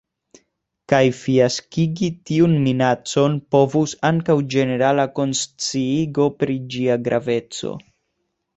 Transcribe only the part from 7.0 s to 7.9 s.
graveco.